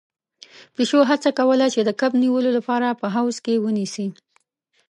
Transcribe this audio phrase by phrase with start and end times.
[0.75, 4.07] پيشو هڅه کوله چې د کب نيولو لپاره په حوض کې ونيسي.